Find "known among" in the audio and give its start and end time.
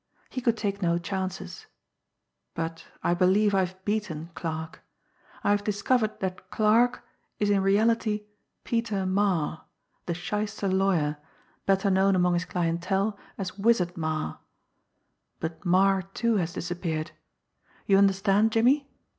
11.91-12.33